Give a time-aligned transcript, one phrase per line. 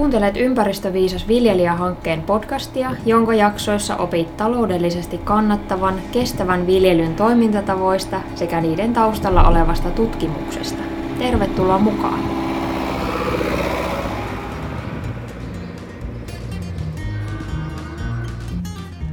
[0.00, 9.48] Kuuntelet Ympäristöviisas viljelijähankkeen podcastia, jonka jaksoissa opit taloudellisesti kannattavan, kestävän viljelyn toimintatavoista sekä niiden taustalla
[9.48, 10.82] olevasta tutkimuksesta.
[11.18, 12.20] Tervetuloa mukaan!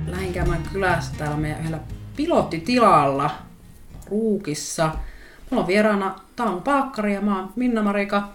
[0.08, 1.80] Lähdin käymään kylässä täällä meidän yhdellä
[2.16, 3.30] pilottitilalla
[4.10, 4.92] Ruukissa.
[5.50, 8.30] Mulla on vieraana Tauno Paakkari ja mä oon Minna Marika.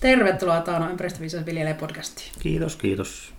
[0.00, 2.32] Tervetuloa Tauno Ympäristöviisas viljelijä podcastiin.
[2.38, 3.34] Kiitos, kiitos.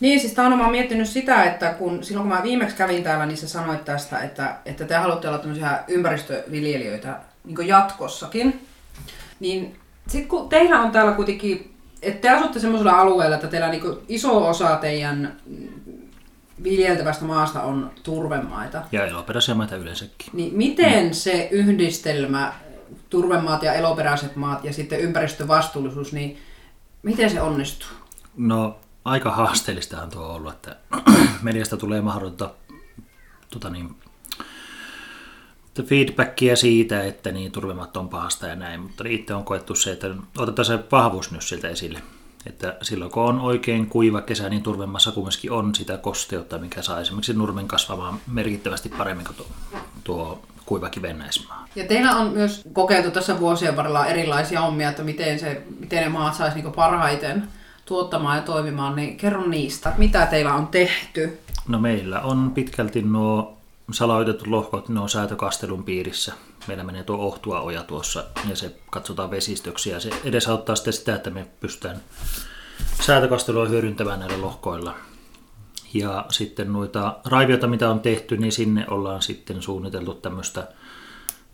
[0.00, 3.26] Niin, siis Tauno, mä oon miettinyt sitä, että kun silloin kun mä viimeksi kävin täällä,
[3.26, 8.66] niin sä sanoit tästä, että, että te haluatte olla tämmöisiä ympäristöviljelijöitä niin jatkossakin.
[9.40, 9.76] Niin
[10.08, 14.48] sitten kun teillä on täällä kuitenkin, että te asutte semmoisella alueella, että teillä niin iso
[14.48, 15.36] osa teidän
[16.62, 18.82] viljeltävästä maasta on turvemaita.
[18.92, 20.30] Ja eloperäisiä maita yleensäkin.
[20.32, 21.12] Niin miten mm.
[21.12, 22.52] se yhdistelmä,
[23.12, 26.38] turvemaat ja eloperäiset maat ja sitten ympäristövastuullisuus, niin
[27.02, 27.88] miten se onnistuu?
[28.36, 30.76] No aika haasteellistahan tuo on ollut, että
[31.42, 32.50] mediasta tulee mahdollista
[33.50, 33.94] tota niin,
[35.84, 40.14] feedbackia siitä, että niin turvemaat on pahasta ja näin, mutta itse on koettu se, että
[40.38, 42.02] otetaan se vahvuus nyt siltä esille.
[42.46, 47.00] Että silloin kun on oikein kuiva kesä, niin turvemassa kumminkin on sitä kosteutta, mikä saa
[47.00, 49.46] esimerkiksi nurmen kasvamaan merkittävästi paremmin kuin tuo,
[50.04, 50.42] tuo
[50.72, 51.66] kuiva kivennäismaa.
[51.76, 56.08] Ja teillä on myös kokeiltu tässä vuosien varrella erilaisia ommia, että miten, se, miten ne
[56.08, 57.48] maat saisi niin parhaiten
[57.84, 61.38] tuottamaan ja toimimaan, niin kerro niistä, mitä teillä on tehty?
[61.68, 63.56] No meillä on pitkälti nuo
[63.90, 66.32] salaoitetut lohkot, ne on säätökastelun piirissä.
[66.68, 71.14] Meillä menee tuo ohtua oja tuossa ja se katsotaan vesistöksi ja se edesauttaa sitten sitä,
[71.14, 72.00] että me pystytään
[73.00, 74.94] säätökastelua hyödyntämään näillä lohkoilla.
[75.94, 80.68] Ja sitten noita raivioita, mitä on tehty, niin sinne ollaan sitten suunniteltu tämmöistä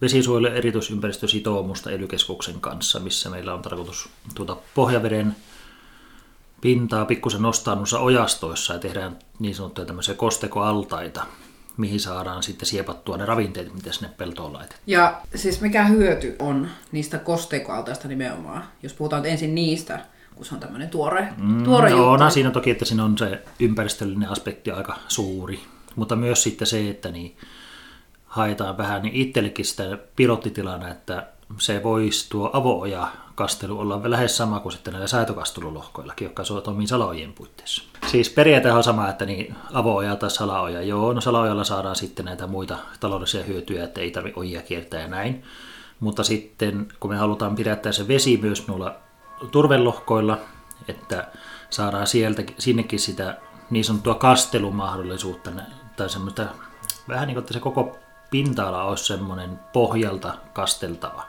[0.01, 2.09] vesisuojelu- erityisympäristösitoumusta ely
[2.61, 5.37] kanssa, missä meillä on tarkoitus tuota pohjaveden
[6.61, 11.27] pintaa pikkusen nostaa noissa ojastoissa ja tehdään niin sanottuja tämmöisiä kostekoaltaita,
[11.77, 14.81] mihin saadaan sitten siepattua ne ravinteet, mitä sinne peltoon laitetaan.
[14.87, 20.01] Ja siis mikä hyöty on niistä kosteikoaltaista nimenomaan, jos puhutaan ensin niistä,
[20.39, 22.09] kun se on tämmöinen tuore, mm, tuore juttu.
[22.09, 25.61] On siinä toki, että siinä on se ympäristöllinen aspekti aika suuri,
[25.97, 27.37] mutta myös sitten se, että niin
[28.27, 31.27] haetaan vähän niin itsellekin sitä pilottitilana, että
[31.59, 37.33] se voisi tuo avooja kastelu olla lähes sama kuin sitten näillä säätökastelulohkoillakin, jotka toimii salaojien
[37.33, 37.83] puitteissa.
[38.07, 40.83] Siis periaate on sama, että niin avooja tai salaoja.
[40.83, 45.09] Joo, no salaojalla saadaan sitten näitä muita taloudellisia hyötyjä, että ei tarvitse ojia kiertää ja
[45.09, 45.43] näin.
[46.01, 48.97] Mutta sitten kun me halutaan pidättää se vesi myös noilla
[49.51, 50.39] turvelohkoilla,
[50.89, 51.29] että
[51.71, 53.39] saadaan sieltä, sinnekin sitä
[53.71, 55.51] niin sanottua kastelumahdollisuutta
[55.97, 56.47] tai semmoista
[57.09, 57.99] vähän niin kuin, että se koko
[58.31, 61.27] pinta-ala olisi semmoinen pohjalta kasteltava.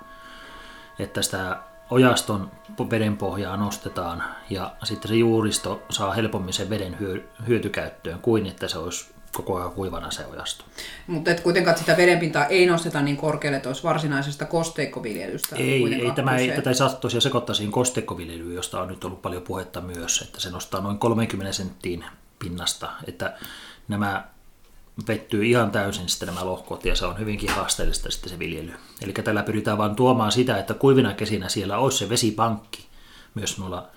[0.99, 1.57] Että sitä
[1.89, 2.51] ojaston
[2.89, 6.97] vedenpohjaa nostetaan ja sitten se juuristo saa helpommin sen veden
[7.47, 10.66] hyötykäyttöön kuin että se olisi koko ajan kuivana se ojasto.
[11.07, 15.56] Mutta et kuitenkaan sitä vedenpintaa ei nosteta niin korkealle, että olisi varsinaisesta kosteikkoviljelystä.
[15.56, 19.22] Ei, ei tämä ei, tätä ei saa tosiaan sekoittaa siihen kosteikkoviljelyyn, josta on nyt ollut
[19.22, 22.06] paljon puhetta myös, että se nostaa noin 30 senttiin
[22.39, 23.38] pinnasta, että
[23.88, 24.28] nämä
[25.07, 28.73] vettyy ihan täysin sitten nämä lohkot ja se on hyvinkin haasteellista sitten se viljely.
[29.01, 32.88] Eli tällä pyritään vain tuomaan sitä, että kuivina kesinä siellä olisi se vesipankki
[33.35, 33.88] myös noilla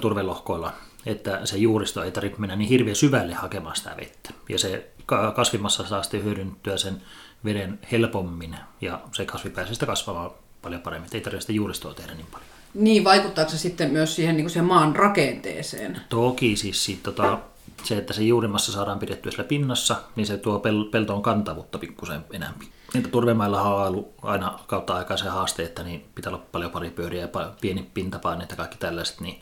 [0.00, 0.72] turvelohkoilla,
[1.06, 4.30] että se juuristo ei tarvitse mennä niin hirveän syvälle hakemaan sitä vettä.
[4.48, 4.90] Ja se
[5.34, 7.02] kasvimassa saa sitten hyödyntyä sen
[7.44, 10.30] veden helpommin ja se kasvi pääsee sitä kasvamaan
[10.62, 11.10] paljon paremmin.
[11.12, 12.48] Ei tarvitse sitä juuristoa tehdä niin paljon.
[12.74, 16.00] Niin, vaikuttaako se sitten myös siihen, niin kuin siihen maan rakenteeseen?
[16.08, 17.38] Toki siis sit, tota,
[17.82, 22.24] se, että se juurimassa saadaan pidettyä siellä pinnassa, niin se tuo pel- peltoon kantavuutta pikkusen
[22.32, 22.66] enemmän.
[22.94, 27.22] Niitä turvemailla on ollut aina kautta aikaa se haaste, että niin pitää olla paljon paripyöriä
[27.22, 29.40] ja pieni pintapaine ja kaikki tällaiset, niin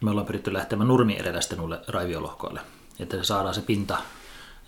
[0.00, 2.60] me ollaan pyritty lähtemään nurmi edellä sitten nuille raiviоlohkoille,
[3.00, 3.96] että se saadaan se pinta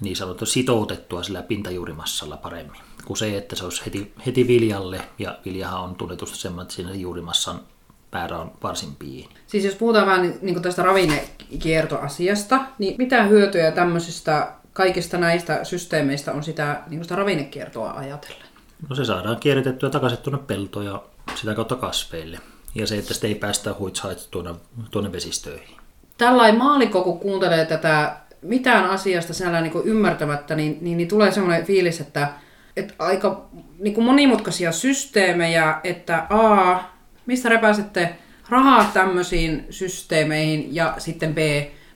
[0.00, 5.38] niin sanottu sitoutettua sillä pintajuurimassalla paremmin kuin se, että se olisi heti, heti viljalle, ja
[5.44, 7.60] viljahan on tunnetusti semmoinen, että siinä juurimassan
[8.12, 9.28] määrä on varsin pieni.
[9.46, 16.42] Siis jos puhutaan vähän niin tästä ravinnekiertoasiasta, niin mitä hyötyjä tämmöisistä kaikista näistä systeemeistä on
[16.42, 18.46] sitä, niin sitä ravinnekiertoa ajatellen?
[18.88, 21.02] No se saadaan kierrätettyä takaisin tuonne peltoon ja
[21.34, 22.38] sitä kautta kasveille.
[22.76, 24.54] Ja se, että sitä ei päästä huitshait tuonne,
[24.90, 25.76] tuonne vesistöihin.
[26.18, 31.66] Tällainen maalikko, kun kuuntelee tätä mitään asiasta siellä niin ymmärtämättä, niin, niin, niin tulee semmoinen
[31.66, 32.32] fiilis, että,
[32.76, 36.78] että aika niin kuin monimutkaisia systeemejä, että A,
[37.26, 38.18] mistä repäisette
[38.48, 41.38] rahaa tämmöisiin systeemeihin ja sitten B,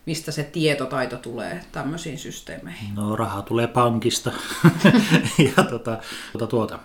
[0.06, 2.94] mistä se tietotaito tulee tämmöisiin systeemeihin?
[2.94, 4.32] No raha tulee pankista
[5.56, 5.98] ja tuota,
[6.32, 6.78] tuota, tuota.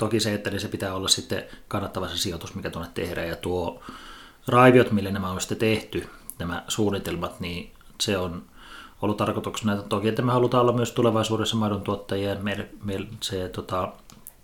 [0.00, 3.82] Toki se, että se pitää olla sitten kannattava se sijoitus, mikä tuonne tehdään ja tuo
[4.48, 6.08] raiviot, millä nämä on sitten tehty,
[6.38, 8.42] nämä suunnitelmat, niin se on
[9.02, 13.48] ollut tarkoituksena, että toki että me halutaan olla myös tulevaisuudessa maidon tuottajia, meillä, meillä se
[13.48, 13.92] tota,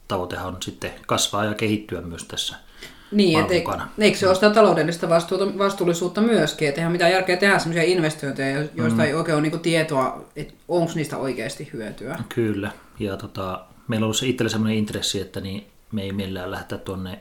[0.09, 2.57] tavoitehan on sitten kasvaa ja kehittyä myös tässä
[3.11, 3.89] Niin, et, mukana.
[3.99, 8.61] eikö se ole sitä taloudellista vastuuta, vastuullisuutta myöskin, että eihän mitään järkeä tehdä sellaisia investointeja,
[8.61, 9.07] jo- joista mm.
[9.07, 12.19] ei oikein ole niinku tietoa, että onko niistä oikeasti hyötyä.
[12.35, 16.51] Kyllä, ja tota, meillä on ollut se itsellä sellainen intressi, että niin me ei millään
[16.51, 17.21] lähteä tuonne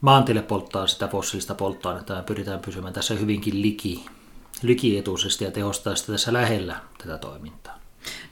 [0.00, 4.06] maantielle polttaa sitä fossiilista polttoainetta ja pyritään pysymään tässä hyvinkin liki,
[4.62, 7.78] likietuisesti ja tehostaa sitä tässä lähellä tätä toimintaa.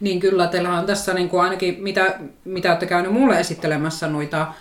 [0.01, 4.53] Niin kyllä, teillä on tässä niin kuin ainakin, mitä, mitä olette käynyt mulle esittelemässä noita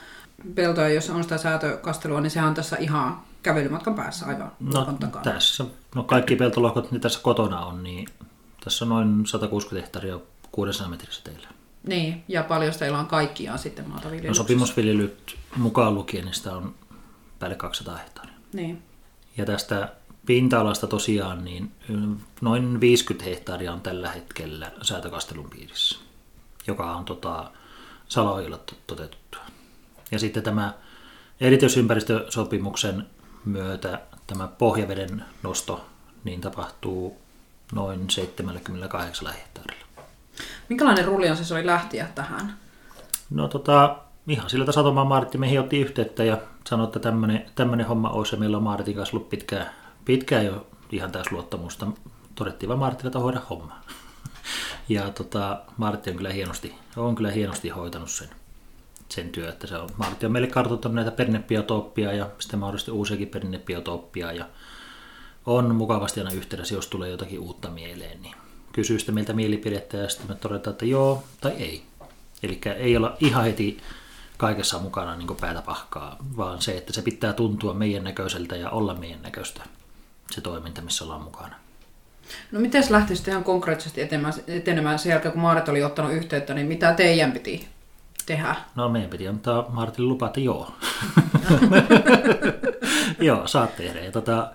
[0.56, 5.24] peltoja, jos on sitä säätökastelua, niin sehän on tässä ihan kävelymatkan päässä aivan No takana.
[5.24, 5.66] tässä,
[5.96, 8.08] no kaikki peltolohkot, mitä tässä kotona on, niin
[8.64, 10.20] tässä on noin 160 hehtaaria
[10.52, 11.48] 600 metrissä teillä.
[11.84, 16.76] Niin, ja paljon teillä on kaikkiaan sitten maata No sopimusviljelyt mukaan lukien, niin sitä on
[17.40, 18.34] päälle 200 hehtaaria.
[18.54, 18.84] Niin.
[19.38, 19.94] Ja tästä
[20.26, 21.72] pinta-alasta tosiaan niin
[22.42, 26.00] noin 50 hehtaaria on tällä hetkellä säätökastelun piirissä,
[26.68, 27.52] joka on tota,
[28.08, 29.42] salaojilla to- toteutettua.
[30.12, 30.74] Ja sitten tämä
[31.42, 33.06] erityisympäristösopimuksen
[33.46, 35.86] myötä tämä pohjaveden nosto
[36.24, 37.22] niin tapahtuu
[37.74, 39.79] noin 78 hehtaarilla.
[40.70, 42.54] Minkälainen rullion se oli lähtiä tähän?
[43.30, 46.38] No tota, ihan sillä Satomaan Martti meihin otti yhteyttä ja
[46.68, 47.00] sanoi, että
[47.56, 49.70] tämmöinen, homma olisi ja meillä on Martin kanssa ollut pitkään,
[50.06, 51.88] pitkään jo ihan täys luottamusta.
[52.36, 53.80] Todettiin vaan Martille, että hoida homma.
[54.90, 58.30] Ja tota, Martti on kyllä hienosti, on kyllä hienosti hoitanut sen,
[59.10, 63.28] sen työ, että se on, Martti on meille kartoittanut näitä perinnebiotooppia ja sitten mahdollisesti uusiakin
[63.28, 64.46] perinnebiotooppia ja
[65.46, 68.36] on mukavasti aina yhteydessä, jos tulee jotakin uutta mieleen, niin
[68.72, 71.84] kysyy sitten meiltä mielipidettä ja sitten me todetaan, että joo tai ei.
[72.44, 73.78] Eli ei olla ihan heti
[74.38, 78.94] kaikessa mukana niin päätä pahkaa, vaan se, että se pitää tuntua meidän näköiseltä ja olla
[78.94, 79.62] meidän näköistä
[80.32, 81.56] se toiminta, missä ollaan mukana.
[82.52, 86.14] No miten se lähti sitten ihan konkreettisesti etenemään, etenemään sen jälkeen, kun Maarit oli ottanut
[86.14, 87.68] yhteyttä, niin mitä teidän piti
[88.26, 88.56] tehdä?
[88.76, 90.72] No meidän piti antaa Martille lupa, että joo.
[93.20, 94.00] joo, saat tehdä.
[94.00, 94.52] Ja tota,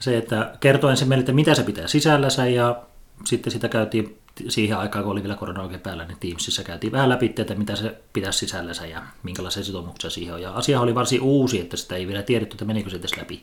[0.00, 2.82] se, että kertoo ensin meille, että mitä se pitää sisällänsä ja
[3.24, 7.08] sitten sitä käytiin siihen aikaan, kun oli vielä korona oikein päällä, niin Teamsissa käytiin vähän
[7.08, 10.42] läpi, että mitä se pitäisi sisällänsä ja minkälaisia sitoumuksia siihen on.
[10.42, 13.42] Ja asia oli varsin uusi, että sitä ei vielä tiedetty, että menikö se edes läpi.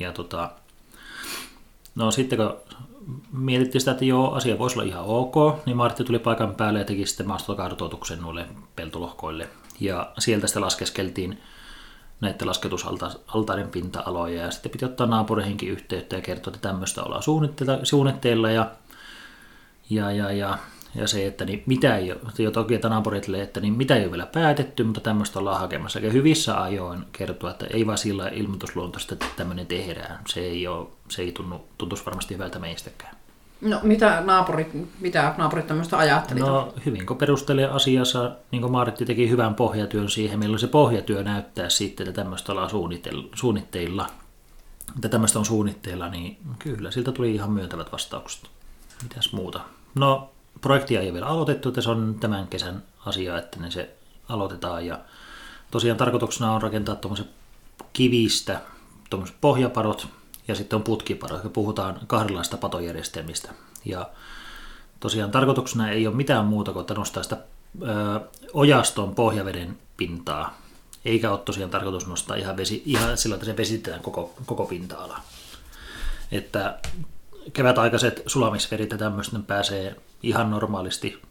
[0.00, 0.50] Ja tota,
[1.94, 2.56] no sitten kun
[3.32, 5.34] mietittiin sitä, että joo, asia voisi olla ihan ok,
[5.66, 8.46] niin Martti tuli paikan päälle ja teki sitten maastokartoituksen noille
[8.76, 9.48] peltolohkoille.
[9.80, 11.38] Ja sieltä sitten laskeskeltiin
[12.22, 17.78] näiden lasketusaltaiden pinta-aloja ja sitten piti ottaa naapureihinkin yhteyttä ja kertoa, että tämmöistä ollaan suunnitteilla,
[17.82, 18.70] suunnitteilla ja,
[19.90, 20.58] ja, ja, ja,
[20.94, 24.02] ja se, että niin mitä ei ole, jo toki että naapurille, että niin mitä ei
[24.02, 25.98] ole vielä päätetty, mutta tämmöistä ollaan hakemassa.
[25.98, 30.18] Ja hyvissä ajoin kertoa, että ei vaan sillä ilmoitusluontoista, että tämmöinen tehdään.
[30.28, 33.21] Se ei, ole, se ei tunnu, tuntuisi varmasti hyvältä meistäkään.
[33.62, 36.48] No mitä naapurit, mitä naapurit tämmöistä ajattelivat?
[36.48, 41.22] No hyvin, kun perustelee asiassa, niin kuin Martti teki hyvän pohjatyön siihen, milloin se pohjatyö
[41.22, 42.70] näyttää sitten, että tämmöistä ollaan
[43.34, 44.06] suunnitteilla,
[44.96, 48.50] että tämmöistä on suunnitteilla, niin kyllä, siltä tuli ihan myöntävät vastaukset.
[49.02, 49.60] Mitäs muuta?
[49.94, 50.30] No,
[50.60, 53.96] projektia ei ole vielä aloitettu, että se on tämän kesän asia, että ne se
[54.28, 54.98] aloitetaan ja
[55.70, 57.26] tosiaan tarkoituksena on rakentaa tuommoiset
[57.92, 58.60] kivistä,
[59.10, 60.08] tuommoiset pohjaparot,
[60.52, 63.48] ja sitten on putkiparo, ja puhutaan kahdenlaista patojärjestelmistä.
[63.84, 64.10] Ja
[65.00, 67.36] tosiaan tarkoituksena ei ole mitään muuta kuin, nostaa sitä
[67.82, 68.20] ö,
[68.52, 70.58] ojaston pohjaveden pintaa,
[71.04, 75.20] eikä ole tosiaan tarkoitus nostaa ihan, vesi, ihan sillä, että se vesitetään koko, koko pinta-ala.
[76.32, 76.78] Että
[77.52, 81.22] kevätaikaiset sulamisverit ja tämmöistä pääsee ihan normaalisti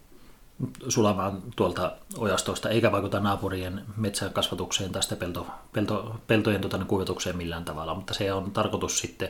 [0.89, 7.95] sulamaan tuolta ojastosta, eikä vaikuta naapurien metsäkasvatukseen tai pelto, pelto, peltojen tota, kuivatukseen millään tavalla,
[7.95, 9.29] mutta se on tarkoitus sitten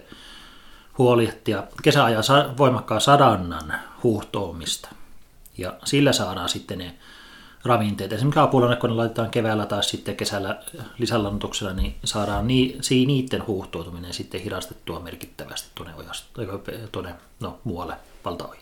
[0.97, 2.23] huolehtia kesäajan
[2.57, 3.73] voimakkaan sadannan
[4.03, 4.89] huuhtoamista.
[5.57, 6.95] Ja sillä saadaan sitten ne
[7.65, 8.13] ravinteet.
[8.13, 10.63] Esimerkiksi apulana, kun ne laitetaan keväällä tai sitten kesällä
[10.97, 17.95] lisälannutuksella, niin saadaan ni, niiden huuhtoutuminen sitten hidastettua merkittävästi tuonne, ojast- tuonne no, muualle
[18.25, 18.60] valtaoihin.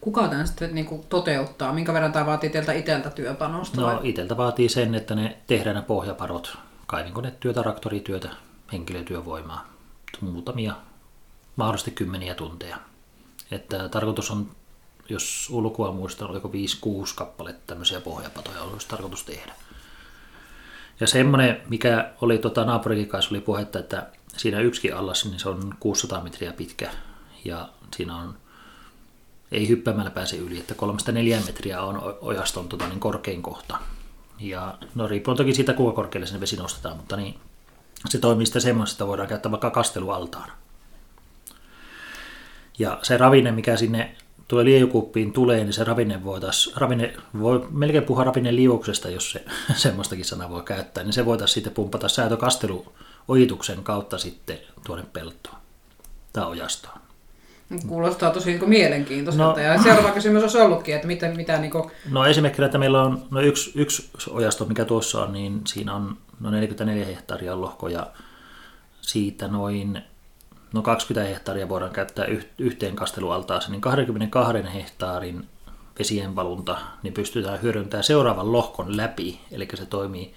[0.00, 1.72] Kuka tämän sitten niin kuin toteuttaa?
[1.72, 3.80] Minkä verran tämä vaatii teiltä itseltä työpanosta?
[3.80, 3.98] No vai?
[4.02, 8.28] iteltä vaatii sen, että ne tehdään ne pohjaparot, kaivinkonetyötä, traktorityötä,
[8.72, 9.72] henkilötyövoimaa,
[10.20, 10.74] muutamia,
[11.56, 12.76] mahdollisesti kymmeniä tunteja.
[13.50, 14.50] Että tarkoitus on,
[15.08, 16.52] jos ulkoa muistan, oliko 5-6
[17.14, 19.52] kappaletta tämmöisiä pohjapatoja olisi tarkoitus tehdä.
[21.00, 24.06] Ja semmoinen, mikä oli tota, naapurikin kanssa oli puhetta, että
[24.36, 26.90] siinä yksikin allas, niin se on 600 metriä pitkä
[27.44, 28.34] ja siinä on
[29.52, 30.74] ei hyppäämällä pääse yli, että
[31.40, 33.78] 3-4 metriä on ojaston tota, niin korkein kohta.
[34.40, 37.38] Ja no riippuen toki siitä, kuinka korkealle sinne vesi nostetaan, mutta niin,
[38.08, 40.52] se toimii sitten semmoista, että voidaan käyttää vaikka kastelualtaana.
[42.78, 44.16] Ja se ravinne, mikä sinne
[44.48, 49.44] tuo liejukuppiin tulee, niin se ravinne voitaisiin, ravinne, voi melkein puhua ravinne liuuksesta, jos se
[49.74, 55.56] semmoistakin sanaa voi käyttää, niin se voitaisiin sitten pumpata säätökasteluojituksen kautta sitten tuonne peltoon
[56.32, 57.09] tai ojastoon.
[57.86, 59.60] Kuulostaa tosi niin mielenkiintoiselta.
[59.60, 61.90] No, ja seuraava kysymys olisi ollutkin, että mitä, mitä niin kuin...
[62.10, 66.16] No esimerkiksi, että meillä on no yksi, yksi ojasto, mikä tuossa on, niin siinä on
[66.40, 68.06] no 44 hehtaaria lohko ja
[69.00, 70.02] siitä noin
[70.72, 72.26] no 20 hehtaaria voidaan käyttää
[72.58, 75.46] yhteen kastelualtaaseen, niin 22 hehtaarin
[75.98, 80.34] vesienvalunta niin pystytään hyödyntämään seuraavan lohkon läpi, eli se toimii.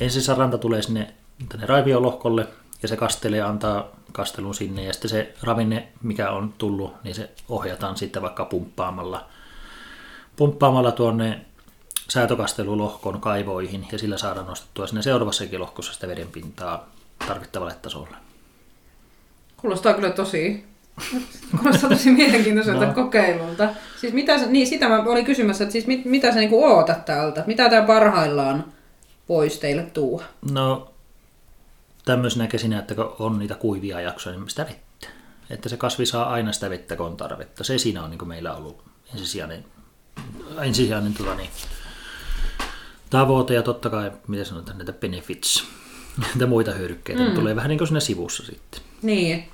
[0.00, 1.14] Ensin se ranta tulee sinne
[1.48, 2.46] tänne raiviolohkolle,
[2.82, 7.30] ja se kastelee antaa kastelun sinne, ja sitten se ravinne, mikä on tullut, niin se
[7.48, 9.26] ohjataan sitten vaikka pumppaamalla,
[10.36, 11.40] pumppaamalla tuonne
[12.08, 16.88] säätökastelulohkon kaivoihin, ja sillä saadaan nostettua sinne seuraavassakin lohkossa sitä vedenpintaa
[17.26, 18.16] tarvittavalle tasolle.
[19.56, 20.64] Kuulostaa kyllä tosi,
[21.60, 22.94] kuulostaa tosi mielenkiintoiselta no.
[22.94, 23.68] kokeilulta.
[24.00, 27.44] Siis mitä, niin sitä mä olin kysymässä, että siis mit, mitä sä niinku ootat täältä?
[27.46, 28.64] Mitä tää parhaillaan
[29.26, 30.22] pois teille tuo?
[30.52, 30.87] No
[32.12, 35.08] tämmöisenä kesinä, että kun on niitä kuivia jaksoja, niin sitä vettä.
[35.50, 37.64] Että se kasvi saa aina sitä vettä, kun on tarvetta.
[37.64, 39.64] Se siinä on niin meillä ollut ensisijainen,
[40.62, 41.50] ensisijainen tuota, niin,
[43.10, 45.64] tavoite ja totta kai, mitä sanotaan, näitä benefits,
[46.28, 47.34] näitä muita hyödykkeitä, mm.
[47.34, 48.80] tulee vähän niin kuin siinä sivussa sitten.
[49.02, 49.48] Niin,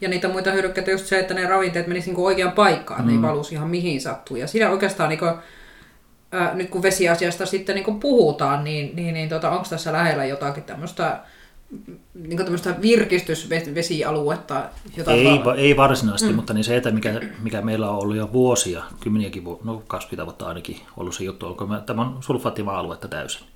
[0.00, 3.06] ja niitä muita hyödykkeitä just se, että ne ravinteet menisivät niin oikeaan paikkaan, mm.
[3.06, 3.22] ne ei mm.
[3.22, 4.36] valuisi ihan mihin sattuu.
[4.36, 5.34] Ja siinä oikeastaan niin kuin,
[6.34, 10.62] äh, nyt kun vesiasiasta sitten niin puhutaan, niin, niin, niin tota, onko tässä lähellä jotakin
[10.62, 11.20] tämmöistä
[12.14, 14.68] niin tämmöistä virkistysvesialuetta?
[14.96, 16.36] Jota ei, va- ei varsinaisesti, mm.
[16.36, 20.26] mutta niin se, että mikä, mikä meillä on ollut jo vuosia, kymmeniäkin vuotta, no 20
[20.26, 23.46] vuotta ainakin ollut se juttu, onko me, tämä on sulfaattimaa-aluetta täysin.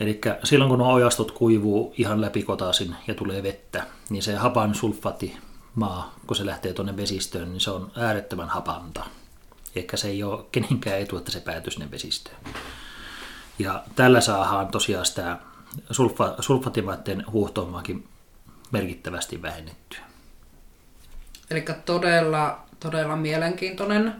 [0.00, 6.14] Eli silloin kun nuo ojastot kuivuu ihan läpikotaisin ja tulee vettä, niin se hapan sulfaattimaa,
[6.26, 9.04] kun se lähtee tuonne vesistöön, niin se on äärettömän hapanta.
[9.76, 12.36] Eikä se ei ole kenenkään etu, että se päätyy sinne vesistöön.
[13.58, 15.38] Ja tällä saadaan tosiaan sitä
[15.90, 18.08] sulfa, sulfatimaiden huuhtoamaakin
[18.70, 20.00] merkittävästi vähennettyä.
[21.50, 24.14] Eli todella, todella mielenkiintoinen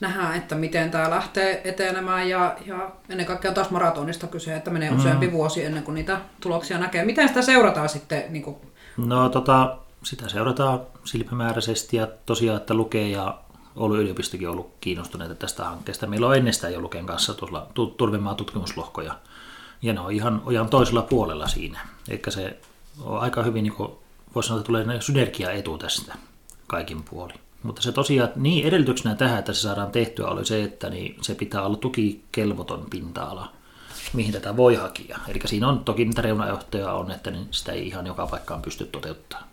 [0.00, 4.90] nähdä, että miten tämä lähtee etenemään ja, ja ennen kaikkea taas maratonista kyse, että menee
[4.90, 5.32] useampi mm.
[5.32, 7.04] vuosi ennen kuin niitä tuloksia näkee.
[7.04, 8.24] Miten sitä seurataan sitten?
[8.28, 8.56] Niin kuin...
[8.96, 13.38] No tota, sitä seurataan silmämääräisesti ja tosiaan, että lukee ja
[13.76, 16.06] Oulun yliopistokin on ollut kiinnostuneita tästä hankkeesta.
[16.06, 19.14] Meillä on ennestään jo Luken kanssa tuolla Turvemaa tutkimuslohkoja
[19.82, 21.80] ja ne on ihan, ihan toisella puolella siinä.
[22.08, 22.60] Eikä se
[23.00, 23.74] on aika hyvin, niin
[24.34, 26.14] voisi sanoa, että tulee synergiaetu tästä
[26.66, 27.40] kaikin puolin.
[27.62, 31.34] Mutta se tosiaan, niin edellytyksenä tähän, että se saadaan tehtyä, oli se, että niin se
[31.34, 33.52] pitää olla tukikelvoton pinta-ala,
[34.12, 35.18] mihin tätä voi hakea.
[35.28, 38.86] Eli siinä on toki niitä reunaehtoja on, että niin sitä ei ihan joka paikkaan pysty
[38.86, 39.48] toteuttamaan.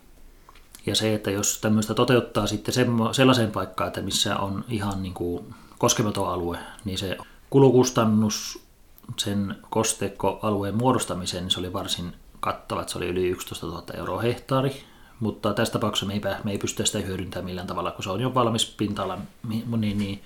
[0.86, 2.74] Ja se, että jos tämmöistä toteuttaa sitten
[3.12, 7.16] sellaiseen paikkaan, että missä on ihan niin kuin koskematon alue, niin se
[7.50, 8.67] kulukustannus
[9.16, 14.20] sen kosteikkoalueen muodostamiseen, niin se oli varsin kattava, että se oli yli 11 000 euroa
[14.20, 14.84] hehtaari,
[15.20, 18.20] mutta tässä tapauksessa me ei, me ei pystytä sitä hyödyntämään millään tavalla, kun se on
[18.20, 20.22] jo valmis pinta-ala, niin, niin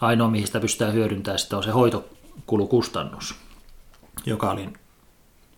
[0.00, 3.34] ainoa mihin sitä pystytään hyödyntämään sitten on se hoitokulukustannus,
[4.26, 4.68] joka oli,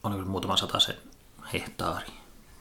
[0.03, 0.97] oli muutama sen
[1.53, 2.07] hehtaari.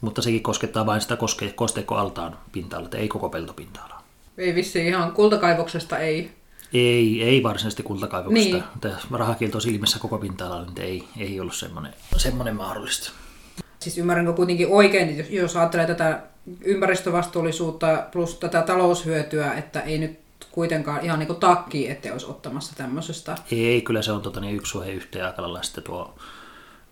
[0.02, 4.04] Mutta sekin koskettaa vain sitä koske, kosteikkoaltaan pinta-alaa, ei koko peltopinta-alaa.
[4.38, 6.41] Ei vissi ihan kultakaivoksesta ei
[6.74, 8.58] ei, ei varsinaisesti kultakaivoksesta.
[8.84, 8.96] Niin.
[9.12, 13.12] Rahakielto silmissä koko pinta-alalla, niin ei, ei ollut semmoinen, semmoinen mahdollista.
[13.80, 16.24] Siis ymmärränkö kuitenkin oikein, jos ajattelee tätä
[16.62, 20.20] ympäristövastuullisuutta plus tätä taloushyötyä, että ei nyt
[20.52, 23.36] kuitenkaan ihan niin takki, ettei olisi ottamassa tämmöisestä.
[23.52, 26.16] Ei, kyllä se on tota, niin yksi suhe yhteen aika sitten tuo,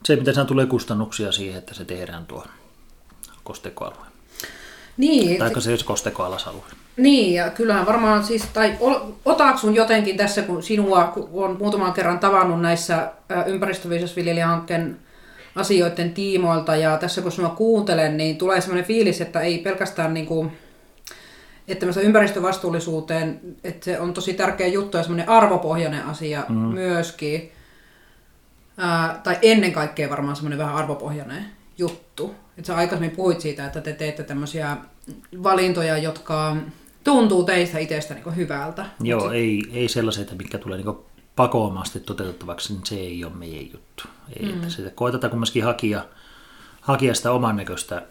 [0.05, 2.45] se miten siinä tulee kustannuksia siihen, että se tehdään tuo
[3.43, 4.08] kosteikkoalue.
[4.99, 5.39] Niin.
[5.39, 6.63] Tai se kosteikkoalasalue.
[6.97, 8.77] Niin, ja kyllähän varmaan siis, tai
[9.25, 13.11] otaksun jotenkin tässä, kun sinua kun on muutaman kerran tavannut näissä
[13.45, 14.97] ympäristöviisasviljelijähankkeen
[15.55, 20.25] asioiden tiimoilta, ja tässä kun sinua kuuntelen, niin tulee sellainen fiilis, että ei pelkästään niin
[20.25, 20.51] kuin,
[21.67, 26.55] että ympäristövastuullisuuteen, että se on tosi tärkeä juttu ja semmoinen arvopohjainen asia mm.
[26.55, 27.51] myöskin.
[28.77, 31.45] Ää, tai ennen kaikkea varmaan semmoinen vähän arvopohjainen
[31.77, 32.08] juttu.
[32.59, 34.77] Että sä aikaisemmin puhuit siitä, että te teette tämmöisiä
[35.43, 36.55] valintoja, jotka
[37.03, 38.85] tuntuu teistä itsestä niin hyvältä.
[38.99, 40.97] Joo, Mut ei, ei sellaiset, mitkä tulee niin
[41.35, 44.03] pakoomasti toteutettavaksi, niin se ei ole meidän juttu.
[44.39, 44.53] Ei, mm.
[44.53, 46.05] että sitä koitetaan kumminkin hakia,
[46.81, 48.01] hakia sitä oman näköistä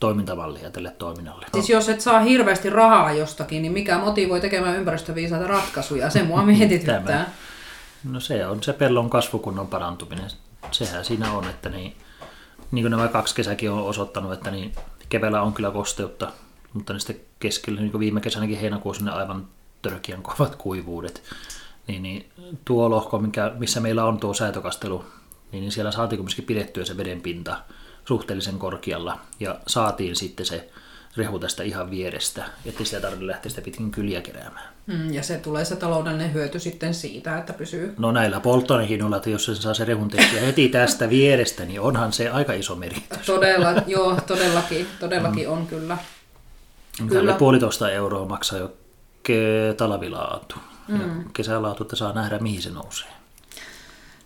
[0.00, 1.46] toimintavallia tälle toiminnalle.
[1.52, 6.10] Siis jos et saa hirveästi rahaa jostakin, niin mikä motivoi tekemään ympäristöviisaita ratkaisuja?
[6.10, 7.32] Se mua mietityttää.
[8.10, 10.30] no se on se pellon kasvukunnon parantuminen.
[10.70, 11.96] Sehän siinä on, että niin,
[12.70, 14.72] niin kuin nämä kaksi kesäkin on osoittanut, että niin
[15.08, 16.32] keväällä on kyllä kosteutta,
[16.72, 19.46] mutta sitten keskellä, niin kuin viime kesänäkin heinäkuussa ne aivan
[19.82, 21.22] törkeän kovat kuivuudet.
[21.86, 22.30] Niin, niin
[22.64, 25.04] tuo lohko, mikä, missä meillä on tuo säätökastelu,
[25.52, 27.58] niin, niin siellä saatiin kuitenkin pidettyä se veden pinta
[28.04, 30.70] suhteellisen korkealla ja saatiin sitten se
[31.18, 34.68] rehu tästä ihan vierestä, että sitä tarvitse lähteä sitä pitkin kyliä keräämään.
[34.86, 37.94] Mm, ja se tulee se taloudellinen hyöty sitten siitä, että pysyy.
[37.98, 42.12] No näillä polttoainehinnoilla, että jos se saa se rehun tehtyä heti tästä vierestä, niin onhan
[42.12, 43.26] se aika iso meritys.
[43.26, 45.52] Todella, joo, todellakin, todellakin mm.
[45.52, 45.98] on kyllä.
[47.08, 47.34] Kyllä.
[47.34, 48.72] puolitoista euroa maksaa jo
[49.76, 50.56] talvilaatu.
[50.88, 51.00] Mm.
[51.00, 53.08] Ja kesälaatu, että saa nähdä mihin se nousee.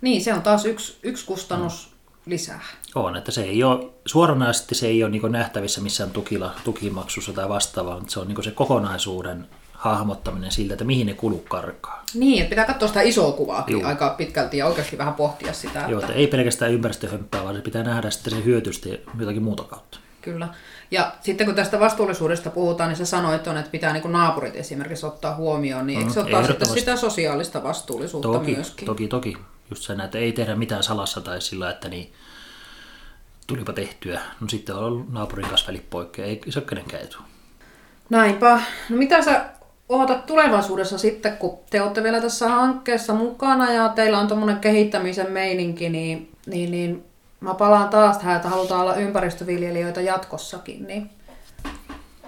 [0.00, 2.30] Niin, se on taas yksi, yksi kustannus mm.
[2.30, 2.62] lisää.
[2.94, 7.48] On, että se ei ole, suoranaisesti se ei ole niin nähtävissä missään tukila, tukimaksussa tai
[7.48, 12.04] vastaavaa, mutta se on niin se kokonaisuuden hahmottaminen siltä, että mihin ne kulut karkaa.
[12.14, 13.84] Niin, että pitää katsoa sitä isoa Juu.
[13.84, 15.78] aika pitkälti ja oikeasti vähän pohtia sitä.
[15.88, 19.62] Joo, että, että ei pelkästään ympäristöhömppää, vaan se pitää nähdä sitten se hyötystä jotakin muuta
[19.62, 19.98] kautta.
[20.22, 20.48] Kyllä.
[20.90, 25.06] Ja sitten kun tästä vastuullisuudesta puhutaan, niin sä sanoit on, että pitää niin naapurit esimerkiksi
[25.06, 28.86] ottaa huomioon, niin eikö se ottaa sitten sitä sosiaalista vastuullisuutta toki, myöskin?
[28.86, 29.36] Toki, toki.
[29.70, 32.12] Just sen, että ei tehdä mitään salassa tai sillä, että niin,
[33.46, 34.20] tulipa tehtyä.
[34.40, 37.18] No sitten on naapurin kanssa välit ei se ole kenenkään etu.
[38.10, 38.60] Näinpä.
[38.88, 39.44] No mitä sä
[39.88, 45.32] ootat tulevaisuudessa sitten, kun te olette vielä tässä hankkeessa mukana ja teillä on tuommoinen kehittämisen
[45.32, 47.04] meininki, niin, niin, niin
[47.40, 51.10] mä palaan taas tähän, että halutaan olla ympäristöviljelijöitä jatkossakin, niin,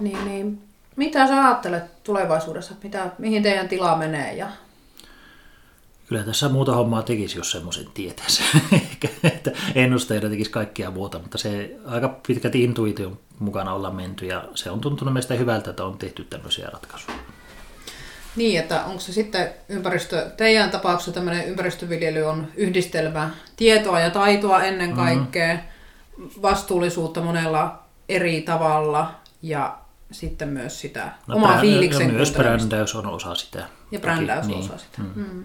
[0.00, 0.62] niin, niin
[0.96, 4.48] mitä sä ajattelet tulevaisuudessa, mitä, mihin teidän tila menee ja
[6.08, 8.42] Kyllä tässä muuta hommaa tekisi, jos semmoisen tietäisi.
[9.24, 14.70] että ennusteita tekisi kaikkia muuta, mutta se aika pitkälti intuition mukana olla menty ja se
[14.70, 17.16] on tuntunut meistä hyvältä, että on tehty tämmöisiä ratkaisuja.
[18.36, 24.62] Niin, että onko se sitten ympäristö, teidän tapauksessa tämmöinen ympäristöviljely on yhdistelmä tietoa ja taitoa
[24.62, 25.04] ennen mm-hmm.
[25.04, 26.28] kaikkea, mm.
[26.42, 29.78] vastuullisuutta monella eri tavalla ja
[30.10, 33.68] sitten myös sitä no, omaa fiiliksen Myös brändäys on osa sitä.
[33.90, 34.64] Ja brändäys on niin.
[34.64, 35.02] osa sitä.
[35.02, 35.12] Mm.
[35.14, 35.44] Mm.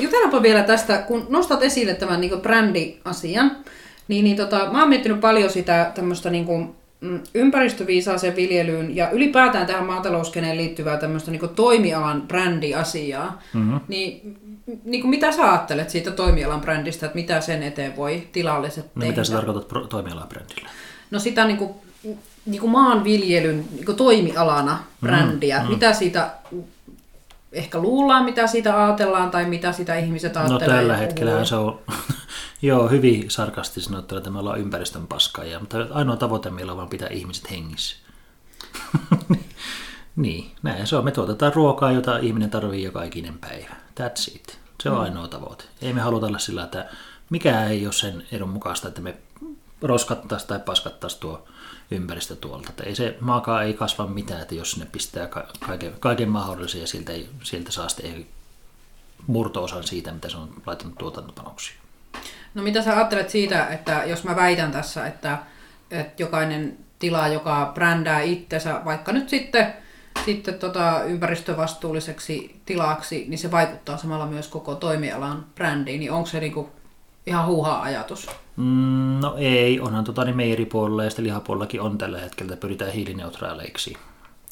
[0.00, 3.56] Jutellaanpa vielä tästä, kun nostat esille tämän niin brändiasian,
[4.08, 9.10] niin, niin tota, mä oon miettinyt paljon sitä tämmöistä niin kuin, mm, ympäristöviisaaseen viljelyyn ja
[9.10, 13.42] ylipäätään tähän maatalouskeneen liittyvää tämmöistä niin toimialan brändiasiaa.
[13.54, 13.80] Mm-hmm.
[13.88, 14.38] Niin,
[14.84, 19.00] niin kuin mitä sä ajattelet siitä toimialan brändistä, että mitä sen eteen voi tilalliset no,
[19.00, 19.12] tehdä?
[19.12, 20.68] Mitä sä tarkoitat toimialan brändillä?
[21.10, 21.70] No sitä niin kuin,
[22.46, 25.58] niin kuin maanviljelyn niin kuin toimialana brändiä.
[25.58, 25.72] Mm-hmm.
[25.72, 26.30] Mitä siitä
[27.52, 30.68] ehkä luullaan, mitä siitä ajatellaan tai mitä sitä ihmiset no, ajattelee.
[30.68, 31.80] No tällä hetkellä se on
[32.62, 36.88] joo, hyvin sarkastisesti sanottu, että me ollaan ympäristön paskaajia, mutta ainoa tavoite meillä on vaan
[36.88, 37.96] pitää ihmiset hengissä.
[40.16, 41.04] niin, näin se on.
[41.04, 43.74] Me tuotetaan ruokaa, jota ihminen tarvii joka ikinen päivä.
[44.00, 44.58] That's it.
[44.82, 45.02] Se on mm.
[45.02, 45.64] ainoa tavoite.
[45.82, 46.88] Ei me haluta olla sillä, että
[47.30, 49.16] mikä ei ole sen edun mukaista, että me
[49.82, 51.48] roskattaisiin tai paskattaisiin tuo
[51.90, 52.68] ympäristö tuolta.
[52.70, 55.28] Että ei se maakaan ei kasva mitään, että jos ne pistää
[55.66, 57.28] kaiken, kaiken mahdollisen ja siltä, ei,
[57.68, 58.26] saa sitten
[59.26, 61.76] murto-osan siitä, mitä se on laittanut tuotantopanoksia.
[62.54, 65.38] No mitä sä ajattelet siitä, että jos mä väitän tässä, että,
[65.90, 69.74] että jokainen tila, joka brändää itsensä, vaikka nyt sitten,
[70.24, 76.40] sitten tota ympäristövastuulliseksi tilaksi, niin se vaikuttaa samalla myös koko toimialan brändiin, niin onko se
[76.40, 76.70] niinku
[77.26, 78.26] ihan huuhaa ajatus?
[78.56, 82.92] Mm, no ei, onhan tota, niin meiripuolella ja sitten lihapuolellakin on tällä hetkellä, että pyritään
[82.92, 83.96] hiilineutraaleiksi.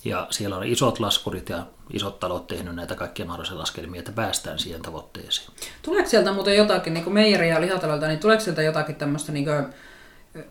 [0.04, 4.58] Ja siellä on isot laskurit ja isot talot tehnyt näitä kaikkia mahdollisia laskelmia, että päästään
[4.58, 5.48] siihen tavoitteeseen.
[5.82, 9.44] Tuleeko sieltä muuten jotakin, niin kuin meijeri- ja lihatalolta, niin tuleeko sieltä jotakin tämmöistä, niin
[9.44, 9.66] kuin,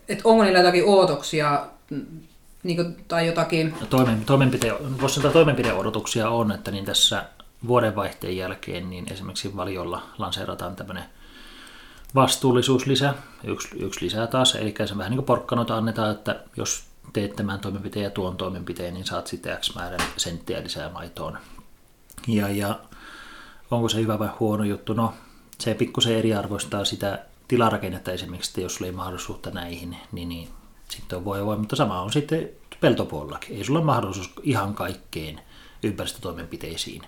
[0.08, 1.66] että onko niillä jotakin ootoksia
[2.62, 3.74] niin kuin, tai jotakin...
[3.80, 4.72] No toimen, toimenpite,
[5.32, 7.24] toimenpideodotuksia on, että niin tässä
[7.66, 11.04] vuodenvaihteen jälkeen niin esimerkiksi valiolla lanseerataan tämmöinen
[12.14, 17.36] vastuullisuuslisä, yksi, yksi lisää taas, eli se vähän niin kuin porkkanoita annetaan, että jos teet
[17.36, 21.38] tämän toimenpiteen ja tuon toimenpiteen, niin saat sitten X määrän senttiä lisää maitoon.
[22.26, 22.80] Ja, ja
[23.70, 24.92] onko se hyvä vai huono juttu?
[24.92, 25.14] No,
[25.58, 30.48] se pikkusen eriarvoistaa sitä tilarakennetta esimerkiksi, että jos ei mahdollisuutta näihin, niin, niin
[30.88, 32.48] sitten on voi voi, mutta sama on sitten
[32.80, 33.56] peltopuolellakin.
[33.56, 35.40] Ei sulla ole mahdollisuus ihan kaikkeen
[35.82, 37.02] ympäristötoimenpiteisiin.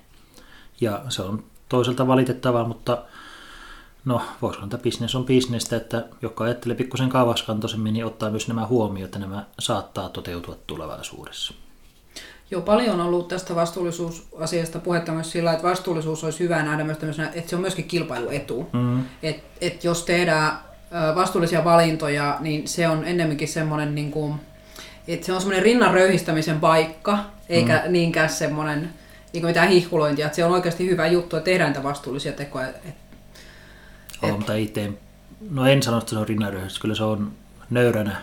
[0.80, 3.02] Ja se on toiselta valitettavaa, mutta
[4.04, 8.66] no voisiko että bisnes on bisnestä, että joka ajattelee pikkusen kauaskantoisemmin, niin ottaa myös nämä
[8.66, 11.54] huomioon, että nämä saattaa toteutua tulevaisuudessa.
[12.50, 16.98] Joo, paljon on ollut tästä vastuullisuusasiasta puhetta myös sillä, että vastuullisuus olisi hyvä nähdä myös
[17.34, 18.68] että se on myöskin kilpailuetu.
[18.72, 19.04] Mm.
[19.22, 20.58] Että et jos tehdään
[21.14, 24.34] vastuullisia valintoja, niin se on ennemminkin semmoinen, niin kuin,
[25.08, 27.92] että se on semmoinen rinnan röyhistämisen paikka, eikä mm.
[27.92, 28.90] niinkään semmoinen
[29.32, 33.09] niin mitään hihkulointia, että se on oikeasti hyvä juttu, että tehdään niitä vastuullisia tekoja, että
[34.22, 34.90] on, mutta itse,
[35.50, 37.32] no en sano, että se on rinnanryhdyssä, kyllä se on
[37.70, 38.16] nöyränä,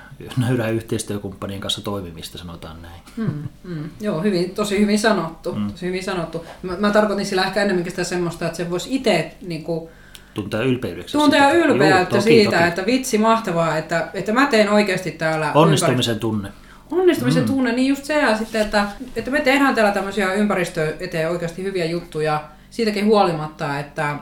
[0.47, 3.01] nöyränä yhteistyökumppanien kanssa toimimista, sanotaan näin.
[3.17, 3.89] Mm, mm.
[4.01, 5.53] Joo, hyvin, tosi hyvin sanottu.
[5.53, 5.71] Mm.
[5.71, 6.45] Tosi hyvin sanottu.
[6.61, 9.89] Mä, mä tarkoitin sillä ehkä enemmänkin sitä semmoista, että se voisi itse niin kuin,
[10.33, 11.17] tuntea ylpeydeksi.
[11.17, 12.67] Tuntea ylpeyttä Juu, siitä, toki.
[12.67, 15.51] että vitsi mahtavaa, että, että mä teen oikeasti täällä...
[15.53, 16.19] Onnistumisen ympäristö...
[16.19, 16.49] tunne.
[16.91, 17.47] Onnistumisen mm.
[17.47, 21.63] tunne, niin just se ja sitten, että, että me tehdään täällä tämmöisiä ympäristö eteen oikeasti
[21.63, 24.15] hyviä juttuja siitäkin huolimatta, että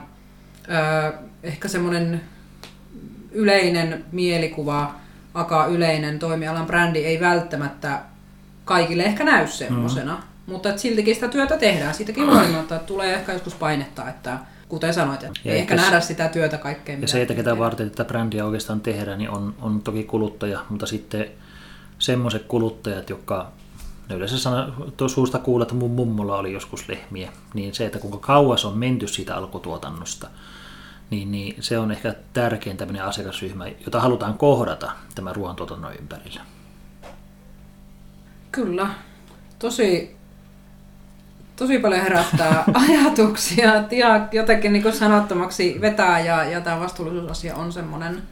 [1.42, 2.20] ehkä semmoinen
[3.32, 4.94] yleinen mielikuva,
[5.34, 8.00] aka yleinen toimialan brändi ei välttämättä
[8.64, 10.14] kaikille ehkä näy semmoisena.
[10.14, 10.52] Mm.
[10.52, 14.94] Mutta että siltikin sitä työtä tehdään, siitäkin huolimatta, että tulee ehkä joskus painetta, että kuten
[14.94, 17.02] sanoit, että ja ei ehkä nähdä sitä työtä kaikkeen.
[17.02, 20.86] Ja se, että ketä varten tätä brändiä oikeastaan tehdään, niin on, on toki kuluttaja, mutta
[20.86, 21.26] sitten
[21.98, 23.52] semmoiset kuluttajat, jotka
[24.08, 24.72] ne yleensä sana,
[25.06, 29.08] suusta kuulla, että mun mummolla oli joskus lehmiä, niin se, että kuinka kauas on menty
[29.08, 30.28] siitä alkutuotannosta,
[31.10, 36.40] niin, niin se on ehkä tärkein tämmöinen asiakasryhmä, jota halutaan kohdata tämän ruoantuotannon ympärillä.
[38.52, 38.86] Kyllä.
[39.58, 40.16] Tosi,
[41.56, 48.22] tosi paljon herättää ajatuksia ja jotenkin niin sanottomaksi vetää ja, ja tämä vastuullisuusasia on semmoinen,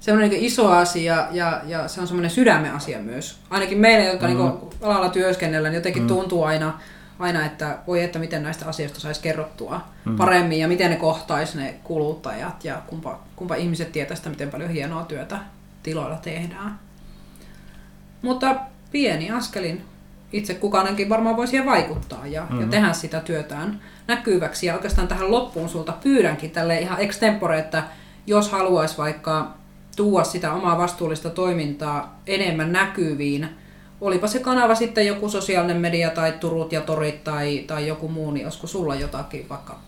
[0.00, 3.38] semmoinen niin iso asia ja, ja se on semmoinen sydämen asia myös.
[3.50, 4.34] Ainakin meille, jotka mm.
[4.34, 4.52] niin
[4.82, 6.08] alalla työskennellään, niin jotenkin mm.
[6.08, 6.78] tuntuu aina,
[7.18, 10.16] aina, että voi että miten näistä asioista saisi kerrottua mm.
[10.16, 14.70] paremmin ja miten ne kohtaisi ne kuluttajat ja kumpa, kumpa ihmiset tietää sitä, miten paljon
[14.70, 15.38] hienoa työtä
[15.82, 16.78] tiloilla tehdään.
[18.22, 18.56] Mutta
[18.92, 19.84] pieni askelin
[20.32, 22.60] itse kukaanenkin varmaan voi siihen vaikuttaa ja, mm-hmm.
[22.60, 24.66] ja tehdä sitä työtään näkyväksi.
[24.66, 27.82] Ja oikeastaan tähän loppuun sulta pyydänkin tälle ihan extempore, että
[28.26, 29.54] jos haluaisi vaikka
[29.96, 33.48] tuoda sitä omaa vastuullista toimintaa enemmän näkyviin,
[34.02, 38.30] olipa se kanava sitten joku sosiaalinen media tai Turut ja Torit tai, tai joku muu,
[38.30, 39.78] niin olisiko sulla jotakin vaikka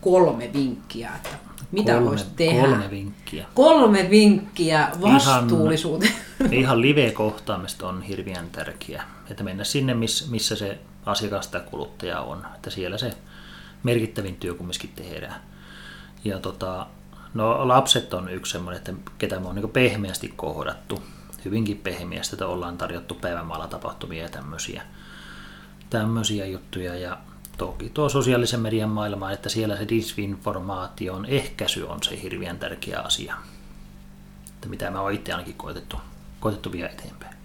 [0.00, 1.28] kolme vinkkiä, että
[1.72, 2.60] mitä kolme, voisi tehdä?
[2.60, 3.46] Kolme vinkkiä.
[3.54, 6.12] Kolme vinkkiä vastuullisuuteen.
[6.40, 9.94] Ihan, ihan live-kohtaamista on hirveän tärkeä, että mennä sinne,
[10.30, 13.10] missä se asiakas tai kuluttaja on, että siellä se
[13.82, 15.40] merkittävin työ kumminkin tehdään.
[16.24, 16.86] Ja tota,
[17.34, 21.02] no lapset on yksi semmoinen, että ketä me on niin pehmeästi kohdattu
[21.44, 24.82] hyvinkin pehmeästi, että ollaan tarjottu päivämaalla tapahtumia ja tämmöisiä,
[25.90, 26.94] tämmöisiä juttuja.
[26.94, 27.18] Ja
[27.58, 33.34] toki tuo sosiaalisen median maailma, että siellä se disinformaation ehkäisy on se hirveän tärkeä asia.
[34.48, 35.96] Että mitä mä oon itse ainakin koetettu,
[36.40, 37.36] koetettu vielä eteenpäin.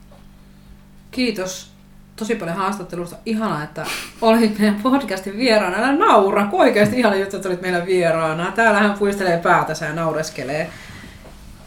[1.12, 1.72] Kiitos
[2.16, 3.16] tosi paljon haastattelusta.
[3.26, 3.86] Ihanaa, että
[4.22, 5.78] olit meidän podcastin vieraana.
[5.78, 8.52] Älä naura, kun oikeasti ihana juttu, että olit meidän vieraana.
[8.52, 10.70] Täällä hän puistelee päätänsä ja naureskelee.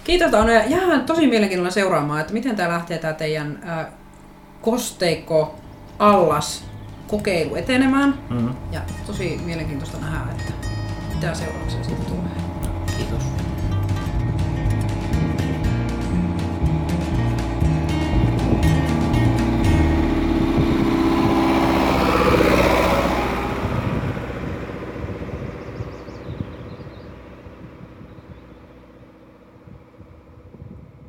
[0.04, 3.92] Kiitos Anu ja jään tosi mielenkiinnolla seuraamaan, että miten tämä lähtee tämä teidän ää,
[4.62, 5.54] kosteikko
[5.98, 6.64] allas
[7.08, 8.14] kokeilu etenemään.
[8.30, 8.54] Mm-hmm.
[8.72, 10.52] Ja tosi mielenkiintoista nähdä, että
[11.14, 12.32] mitä seurauksia siitä tulee.
[12.96, 13.51] Kiitos.